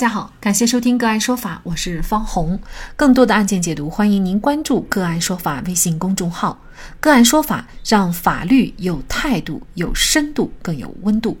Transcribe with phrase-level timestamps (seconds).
[0.00, 2.58] 大家好，感谢收听个案说法，我是方红。
[2.96, 6.58] 更多的案件解读，欢迎您关注个案说法微信公众号。
[7.00, 11.36] 个案说法让法律有态度、有深度、更有温度。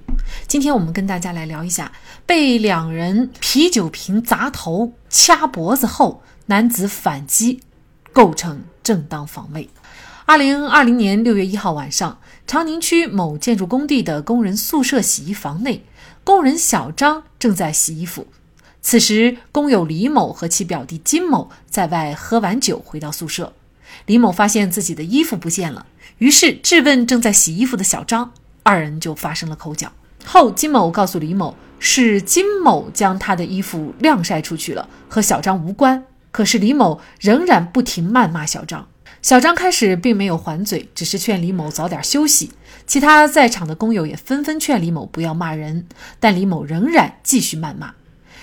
[0.46, 1.90] 今天我们跟大家来聊一下，
[2.26, 7.62] 被两人啤酒瓶砸头、掐脖子后，男子反击，
[8.12, 9.70] 构成正当防卫。
[10.26, 15.86] 二零二零年六月一号晚上，长宁区某建筑工地的工人宿舍洗衣房内，
[16.22, 18.26] 工人小张正在洗衣服。
[18.82, 23.52] 此时，工友李某和其表弟金某在外喝完酒回到宿舍，
[24.06, 25.86] 李某发现自己的衣服不见了，
[26.18, 28.32] 于是质问正在洗衣服的小张，
[28.62, 29.92] 二人就发生了口角。
[30.24, 36.04] 后，金某告诉李某，是金某将他的衣服晾晒出去了，和小张无关。
[36.30, 38.88] 可是李某仍然不停谩骂小张，
[39.20, 42.52] 小张开始并没有还嘴，只是劝李某早点休息。
[42.86, 45.86] 其他在场的工友也纷纷劝李某不要骂人，
[46.18, 47.94] 但李某仍然继续谩骂。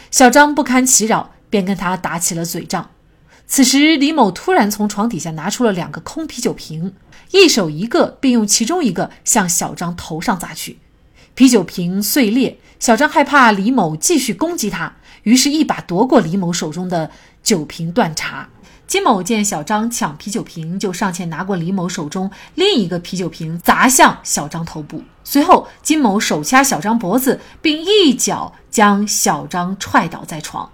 [0.09, 2.91] 小张不堪其扰，便跟他打起了嘴仗。
[3.45, 6.93] 此时，李某突然从床底下拿出了两个空啤酒瓶，
[7.31, 10.79] 一手一个，并用其中一个向小张头上砸去。
[11.33, 17.11] 啤酒瓶碎裂，小张害怕李某继续攻击他，于是一把夺过李某手中的
[17.43, 18.49] 酒瓶断茶。
[18.87, 25.03] 金某见小张抢啤酒瓶，就上前拿过李某手中另一个啤酒瓶，砸向小张头部。
[25.25, 30.69] 随后，金某手掐小张脖子，并一脚将小张踹倒在床。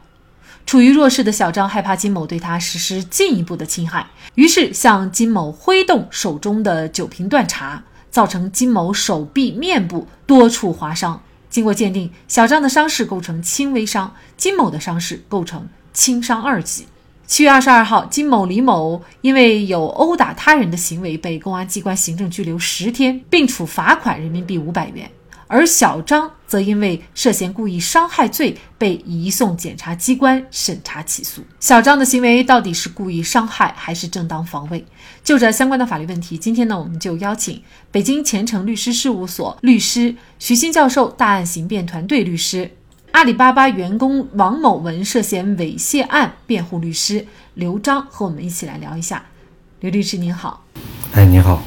[0.67, 4.05] 处于弱势的小张害怕金某对他实施进一步的侵害，
[4.36, 11.20] 于是向金某挥动手中的酒瓶断茶，造成金某手臂、面部多处划伤。
[11.50, 16.86] 经过鉴定，小张的伤势构成轻微伤，金某的伤势构成轻伤二级。
[17.25, 25.07] 七月二十二号，金某、李某因为有殴打他人的行为，被公安机关行政拘留十天，并处罚款人民币五百元；
[25.47, 31.41] 而小张则因为涉嫌故意伤害罪，被移送检察机关审查起诉。
[31.59, 34.85] 小张的行为到底是故意伤害还是正当防卫？
[35.23, 37.59] 就这相关的法律问题，今天呢，我们就邀请
[37.89, 42.69] 北京前程律师事务所律师徐新教授、大案刑辩团队律师。
[43.13, 49.23] 阿里巴巴员工王某文涉嫌猥亵案辩护律师刘章和我们一起来聊一下。
[49.81, 50.65] 刘律师您好，
[51.13, 51.61] 哎，你好，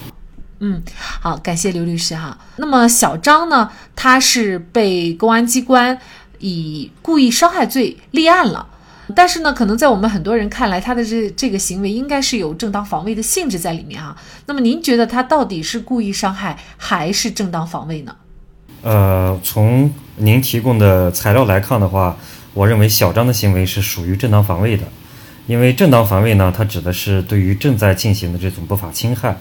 [0.58, 0.82] 嗯，
[1.20, 2.36] 好，感谢刘律师哈。
[2.56, 5.96] 那么小张呢，他是被公安机关
[6.40, 8.66] 以故意伤害罪立案了，
[9.14, 14.20] 但是呢，可能在我们很多人看来，他的这这个行为应该是有正当防卫的性质在里面啊。
[14.46, 18.16] 那么您觉得他到底是故意伤害还是正当防卫呢？
[18.86, 22.16] 呃，从您提供的材料来看的话，
[22.54, 24.84] 我认为小张的行为是属于正当防卫的，
[25.48, 29.36] 因为正当防卫呢，它指的是对于正在进行的这种不法侵害，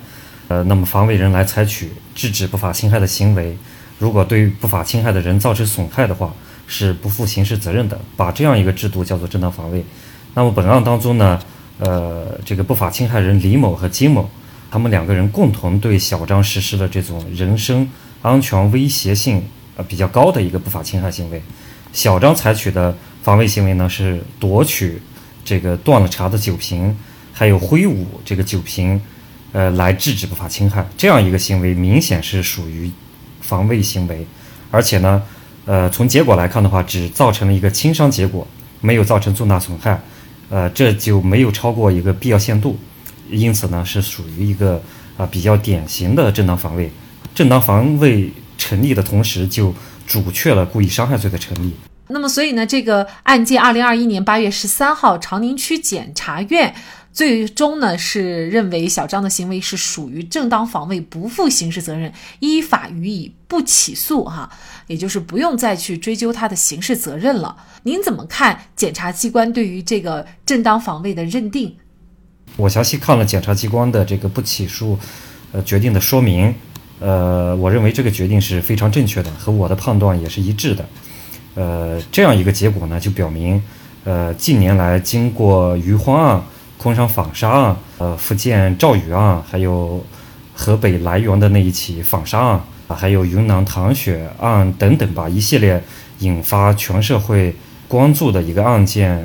[0.48, 3.56] 呃，那么防卫人来采取制止不法侵害的行为，
[4.00, 6.34] 如果对于不法侵害的人造成损害的话，
[6.66, 9.86] 是不负刑事责任的，把这样一个制度叫做正当防卫。
[10.34, 11.40] 那么本案当中呢，
[11.78, 14.28] 呃，这个不法侵害人李某和金某，
[14.72, 17.88] 他们两个人共同对小张实施了这种人身。
[18.26, 19.44] 安全威胁性
[19.78, 21.40] 呃比较高的一个不法侵害行为，
[21.94, 25.00] 小张采取的防卫行为呢是夺取
[25.44, 26.98] 这个断了茶的酒瓶，
[27.32, 29.00] 还有挥舞这个酒瓶，
[29.52, 32.92] 呃来制止不法侵害，这样一个行为明显是属于
[33.42, 34.26] 防卫行为，
[34.72, 35.22] 而且呢，
[35.66, 38.48] 呃从结果来看的话，只造成了一个轻伤结果，
[38.82, 40.02] 没有造成重大损害，
[40.50, 42.76] 呃这就没有超过一个必要限度，
[43.30, 44.82] 因此呢是属于一个
[45.16, 46.90] 啊比较典型的正当防卫。
[47.34, 49.74] 正当防卫成立的同时，就
[50.06, 51.74] 阻却了故意伤害罪的成立。
[52.08, 56.76] 那么，所以呢，这个案件，二零二一年八月十三号，长宁区检察院
[57.12, 64.48] 最终呢是认为小张的行为是属于正当防卫，不负刑事责任，依法予以不起诉，哈，
[64.86, 67.58] 也就是不用再去追究他的刑事责任了。
[67.84, 71.76] 您怎么看检察机关对于这个正当防卫的认定？
[72.58, 75.00] 我详细看了检察机关的这个不起诉，
[75.52, 76.54] 呃，决定的说明。
[77.00, 80.86] 呃，我认为这个决定是非常正确的，和我的判断也是一致的。
[81.56, 83.62] 呃，这样一个结果呢，就表明，
[84.06, 86.42] 呃，近年来经过余欢案、
[86.78, 90.06] 昆山纺纱案、呃，福建赵宇案，还有
[90.54, 95.84] 河北涞源的那一起纺纱案，还有云南唐雪案等等吧，一系列
[96.20, 97.54] 引发全社会
[97.90, 99.22] 关注的一个案件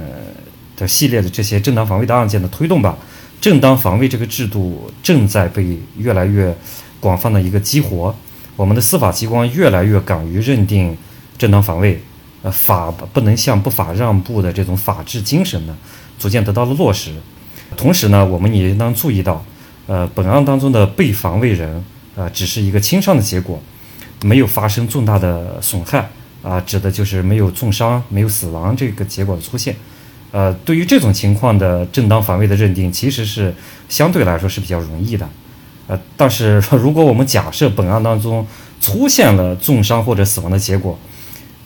[0.76, 2.96] 的系列的这些正当防卫的案件的推动吧，
[3.40, 6.52] 正当防卫这个制度正在被越来越。
[7.00, 8.14] 广泛的一个激活，
[8.54, 10.96] 我们的司法机关越来越敢于认定
[11.38, 12.00] 正当防卫，
[12.42, 15.76] 呃，法不能向不法让步的这种法治精神呢，
[16.18, 17.14] 逐渐得到了落实。
[17.76, 19.44] 同时呢，我们也应当注意到，
[19.86, 21.82] 呃，本案当中的被防卫人，
[22.16, 23.62] 呃，只是一个轻伤的结果，
[24.22, 26.10] 没有发生重大的损害，
[26.42, 29.74] 啊，指的就是没有重伤、没有死亡这个结果的出现。
[30.32, 33.54] 呃，对于这种情况的正当防卫的认定，其实是
[33.88, 35.28] 相对来说是比较容易的。
[35.90, 38.46] 呃，但是如果我们假设本案当中
[38.80, 40.96] 出现了重伤或者死亡的结果，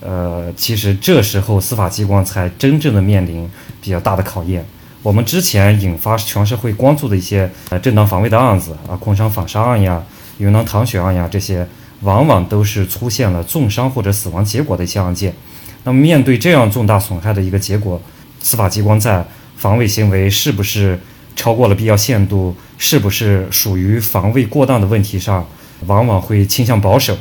[0.00, 3.46] 呃，其实这时候司法机关才真正的面临
[3.82, 4.64] 比较大的考验。
[5.02, 10.02] 我们之前引发全社会关注的一些呃正当防卫的案子啊，工伤反杀案呀、
[10.38, 11.68] 云南唐雪案呀，这些
[12.00, 15.34] 往往都是出现了重伤或者死亡结果的一些案件。
[15.82, 18.00] 那么面对这样重大损害的一个结果，
[18.40, 19.22] 司法机关在
[19.54, 20.98] 防卫行为是不是
[21.36, 25.46] 超过了必要限度，是不是属于防卫过当的问题上，
[25.86, 27.16] 往往会倾向保守，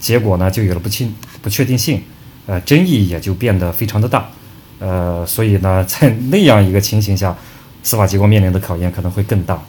[0.00, 2.02] 结果呢就有了不清不确定性，
[2.46, 4.30] 呃，争议也就变得非常的大。
[4.78, 7.36] 呃，所以呢，在那样一个情形下，
[7.82, 9.62] 司法机关面临的考验可能会更大。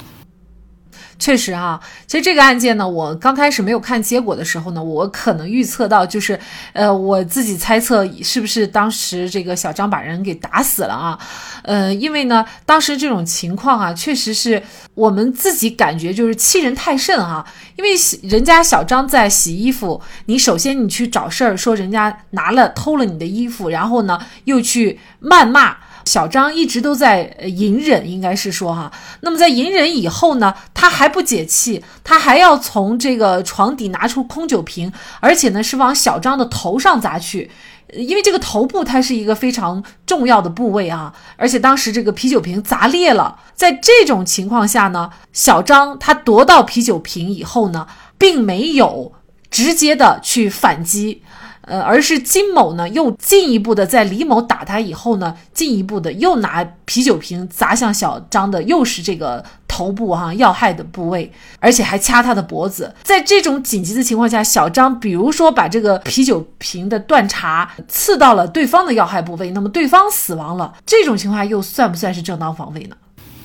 [1.20, 6.38] 确实哈，其实这个案件呢，我刚开始没有看结果的时候呢，我可能预测到就是，
[6.74, 11.18] 呃，我自己猜测是不是当时这个小张把人给打死了啊？
[11.64, 14.62] 呃，因为呢，当时这种情况啊，确实是
[14.96, 17.46] 我们自己感觉就是欺人太甚哈。
[17.76, 17.92] 因为
[18.24, 25.78] 人家小张在洗衣服，你首先你去找事儿，说人家拿了偷了你的衣服，然后呢又去谩骂。
[26.06, 28.92] 小张一直都在隐忍，应该是说哈。
[29.22, 37.50] 那么在隐忍以后呢，他还不解气，他还要从这个床底拿出空酒瓶，而且呢是往小张的头上砸去，
[37.94, 41.14] 因为这个头部它是一个非常重要的部位啊。
[41.38, 49.14] 而且当时这个啤酒瓶砸裂了，在这种情况下呢，小张他夺到啤酒瓶以后呢，并没有
[49.50, 51.22] 直接的去反击。
[51.66, 62.94] 呃，而是金某呢，又进一步的在李某打他以后呢，进一步的又拿啤酒瓶砸向小张的，又是这个头部哈要害的部位，而且还掐他的脖子。
[63.04, 72.96] 在这种紧急的情况下，小张比如说把这个啤酒瓶的断茬刺到了对方的要害部位，那么对方死亡了，这种情况又算不算是正当防卫呢？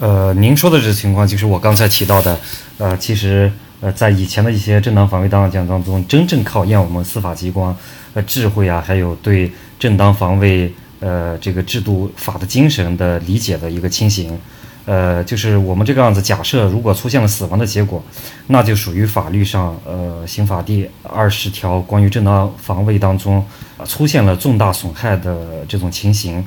[0.00, 2.38] 呃，您说的这情况就是我刚才提到的，
[2.78, 7.74] 呃，其实呃，在以前的一些正当防卫的案件当中，真正考验我们司法机关。
[8.22, 14.38] 智慧啊，还有对正当防卫呃这个制度法的精神的理解的一个情形，
[14.84, 18.02] 呃，就是我们这个案子假设如果出现了死亡的结果，
[18.48, 23.44] 那就属于法律上呃刑法第二十条关于正当防卫当中
[23.84, 26.44] 出现了重大损害的这种情形。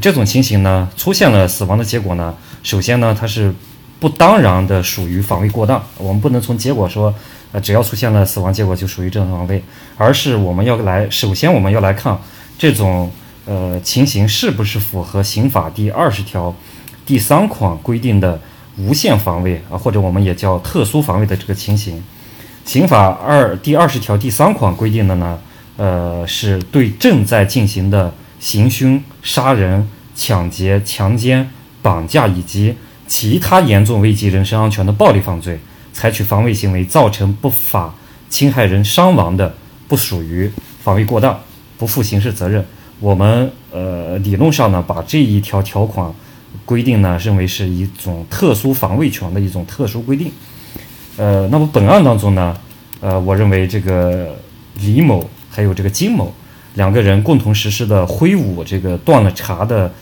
[0.00, 3.52] 这种情形呢，出现了死亡的结果呢，首先呢，它是
[3.98, 7.14] 不当然的属于防卫过当，我们不能从结果说。
[7.54, 9.62] 呃，只要出现了死亡结果，就属于正当防卫，
[9.96, 12.18] 而是我们要来，首先我们要来看
[12.58, 13.08] 这种
[13.46, 16.52] 呃情形是不是符合刑法第二十条
[17.06, 18.40] 第三款规定的
[18.76, 22.02] 无限防卫啊，或者我们也叫特殊防卫的这个情形。
[22.64, 25.38] 刑法二第二十条第三款规定的呢，
[25.76, 31.48] 呃，是对正在进行的行凶、杀人、抢劫、强奸、
[31.82, 32.74] 绑架以及
[33.06, 35.60] 其他严重危及人身安全的暴力犯罪。
[35.94, 37.94] 采取防卫行为造成不法
[38.28, 39.54] 侵害人伤亡的，
[39.86, 40.50] 不属于
[40.82, 41.40] 防卫过当，
[41.78, 42.62] 不负刑事责任。
[42.98, 46.12] 我们呃理论上呢，把这一条条款
[46.64, 50.32] 规定呢，认为是一种特殊防卫权的一种特殊规定。
[51.16, 52.56] 呃，那么本案当中呢，
[53.00, 54.36] 呃，我认为这个
[54.80, 56.34] 李某还有这个金某
[56.74, 59.92] 两个人共同实施的挥舞这个断了茶的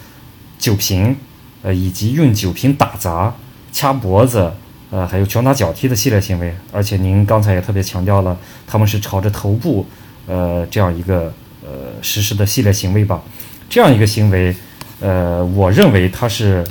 [0.59, 1.15] 酒瓶，
[1.61, 3.35] 呃，以及用酒瓶打砸、
[3.71, 4.51] 掐脖子。
[4.93, 9.87] 呃，还有拳打脚踢的系列行为，而且您刚才也特别强调了，他们是朝着头部，
[10.27, 11.33] 呃，这样一个
[11.65, 11.71] 呃
[12.03, 13.23] 实施的系列行为吧。
[13.71, 14.55] 这样一个行为，
[15.01, 16.63] 呃，我认为它是，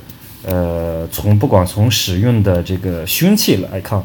[0.43, 3.99] 呃，从不管从使用的这个凶器来看，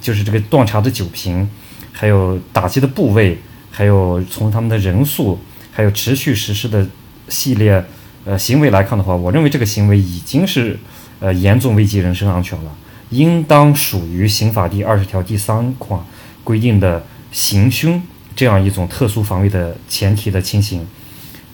[0.00, 1.48] 就是这个断茶的酒瓶，
[1.92, 3.38] 还有打击的部位，
[3.70, 5.38] 还有从他们的人数，
[5.70, 6.84] 还有持续实施的
[7.28, 7.84] 系列
[8.24, 10.76] 呃行为来看的话，我认为这个行为已经是
[11.20, 12.72] 呃严重危及人身安全了。
[13.12, 16.00] 应当属于刑法第二十条第三款
[16.42, 18.02] 规定的行凶
[18.34, 20.84] 这样一种特殊防卫的前提的情形。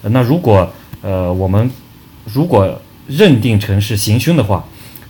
[0.01, 1.69] 那如果呃我们
[2.33, 4.65] 如果认定成是行凶的话，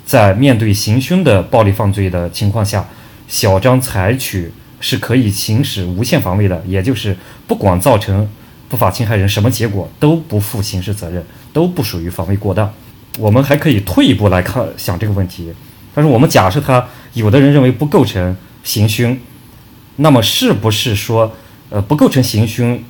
[0.05, 2.87] 在面对行凶的暴力犯罪的情况下，
[3.27, 7.15] 小张采取是可以行使无限防卫的，也就是
[7.45, 8.27] 不管造成
[8.67, 12.73] 不法侵害人什么结果都不负刑事责任，都不属于防卫过当。
[13.19, 15.53] 我们还可以退一步来看想这个问题。
[15.99, 19.17] 但是我们假设他有的人认为不构成行凶，
[19.97, 21.29] 那么是不是说，
[21.69, 22.81] 呃，不构成行凶，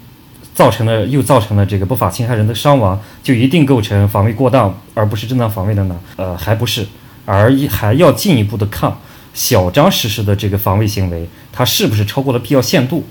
[0.54, 6.00] 造成了又造成了这个不法侵害人的伤亡，就一定构成防卫过当，而不是正当防卫的呢？
[6.18, 6.86] 呃，还不是，
[7.26, 8.96] 而一还要进一步的看
[9.34, 13.04] 小张实施的这个防卫行为，他是不是超过了必要限度？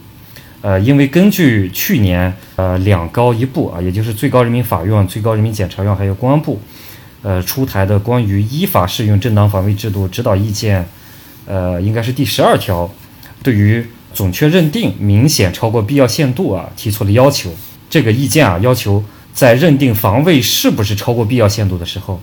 [0.60, 6.60] 呃，因为根据去年呃两高一部啊，也就是最高人民法院、最高人民检察院还有公安部，
[7.22, 10.88] 呃出台的关于依法适用正当防卫制度指导意见，
[11.46, 12.90] 呃，应该是第十二条，
[13.42, 17.50] 对于准确认定明显超过必要限度啊，提出了要求。
[17.88, 22.20] 这个意见啊，要求在认定防卫是不是超过必要限度的时候，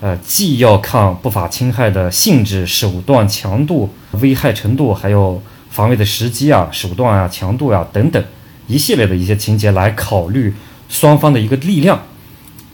[0.00, 3.90] 呃，既要看不法侵害的性质、手段、强度、
[4.20, 5.42] 危害程度，还有。
[5.68, 8.24] 防卫的时机啊、手段啊、强度啊等等
[8.66, 10.54] 一系列的一些情节来考虑
[10.88, 12.02] 双方的一个力量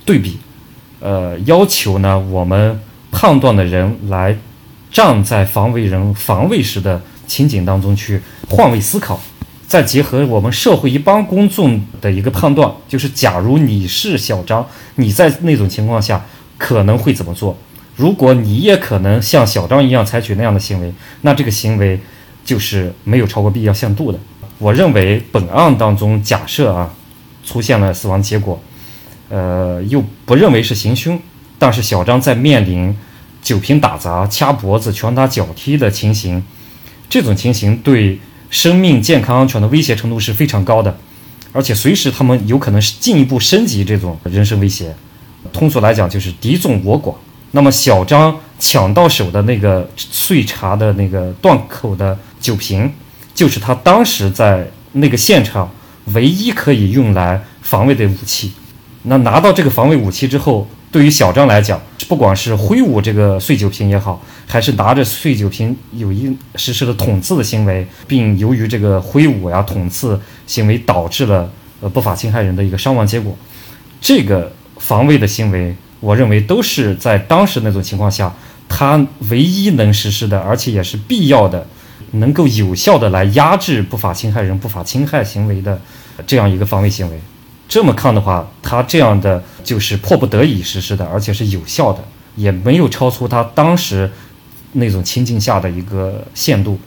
[0.04, 0.38] 对比，
[1.02, 2.78] 呃，要求呢我们
[3.10, 4.36] 判断的人来
[4.90, 9.20] 站在防卫人防卫时的情景当中去换位思考，
[9.66, 16.24] 再结合我们社会一般公众的一个判断，就是假如你是小张，你在那种情况下
[16.56, 17.56] 可能会怎么做？
[17.96, 20.92] 如果你也可能像小张一样采取那样的行为，
[21.22, 22.00] 那这个行为。
[22.44, 24.18] 就是没有超过必要限度的。
[24.58, 26.92] 我认为本案当中假设啊
[27.44, 28.60] 出现了死亡结果，
[29.32, 31.18] 呃又不认为是行凶，
[31.58, 32.94] 但是小张在面临
[33.40, 36.44] 酒瓶打砸、掐脖子、拳打脚踢的情形，
[37.08, 38.20] 这种情形对
[38.50, 40.94] 生命健康安全的威胁程度是非常高的，
[41.52, 44.94] 而且随时他们有可能是进一步升级这种人身威胁。
[45.52, 47.14] 通俗来讲就是敌众我寡。
[47.54, 52.18] 那么小张抢到手的那个碎茶的那个断口的。
[52.40, 52.92] 酒瓶
[53.32, 55.70] 就是他当时在那个现场
[56.06, 58.50] 唯一可以用来防卫的武器。
[59.04, 73.36] 那拿到这个防卫武器之后，对于小张来讲，不管是挥舞这个碎酒瓶也好，还是拿着碎酒瓶有意实施了捅刺的行为，并由于这个挥舞呀、捅刺行为导致了呃不法侵害人的一个伤亡结果，
[74.00, 78.32] 这个防卫的行为，我认为都是在当时那种情况下，
[78.68, 81.66] 他唯一能实施的，而且也是必要的。
[82.14, 85.80] 能够有效的来压制不法侵害人不法侵害行为的
[86.26, 87.18] 这样一个防卫行为，
[87.72, 92.04] 这么看的话，他这样的就是迫不得已实施的，而且是有效的，
[92.36, 94.10] 也没有超出他当时
[94.72, 96.78] 那种情境下的一个限度。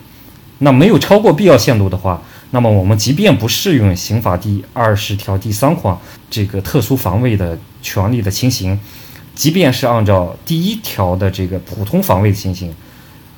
[0.60, 5.98] 那没有超过必要限度的话，那么我们即便不适用刑法第二十条第三款
[6.30, 8.80] 这个特殊防卫的权利的情形，
[9.34, 12.72] 即便是按照第一条的这个普通防卫的情形，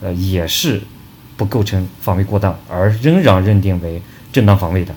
[0.01, 0.81] 呃，也是。
[1.37, 4.01] 不构成防卫过当，而仍然认定为
[4.33, 4.91] 正当防卫的。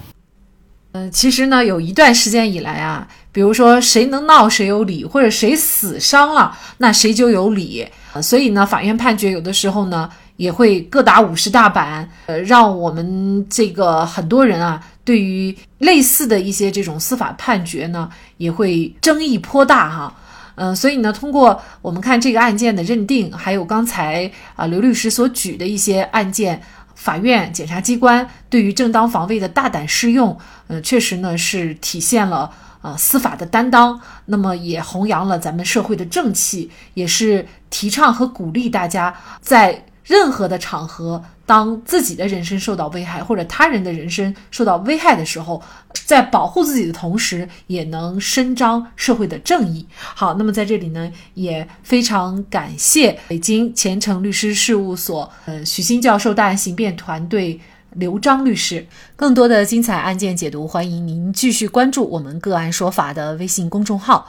[0.92, 7.86] 嗯，其实呢，有一段时间以来啊，比如说谁能闹谁有理，或者谁死伤了，那谁就有理。
[8.20, 20.12] 所以呢，法院判决有的时候呢，也会各打五十大板，呃，让我们这个很多人啊，对于类似的一些这种司法判决呢，也会争议颇大哈。
[20.56, 26.60] 嗯，所以呢，通过我们看这个案件的认定，还有刚才啊刘律师所举的一些案件，
[27.00, 30.38] 法院、检察机关对于正当防卫的大胆适用，
[30.68, 32.52] 嗯，确实呢是体现了
[32.82, 39.86] 呃司法的担当，那么也弘扬了咱们社会的正气，也是提倡和鼓励大家在。
[40.10, 45.62] 任何的场合，当自己的人身受到危害，或者他人的人身受到危害的时候，
[46.04, 49.86] 在保护自己的同时，也能伸张社会的正义。
[49.96, 57.60] 好，那么在这里呢，也非常感谢北京前程律师事务所呃许昕教授大案刑辩团队
[57.92, 58.84] 刘章律师。
[59.14, 64.28] 更多的精彩案件解读，欢迎您继续关注我们“个案说法”的微信公众号。